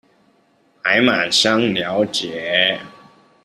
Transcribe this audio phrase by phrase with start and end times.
[0.83, 2.81] 還滿想了解